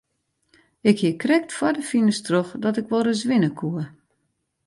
[0.89, 3.81] Ik hie krekt foar de finish troch dat ik wol ris winne koe.